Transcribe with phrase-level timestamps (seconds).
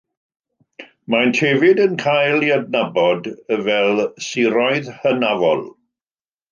[1.13, 3.31] Maent hefyd yn cael eu hadnabod
[3.69, 5.65] fel “siroedd hynafol”.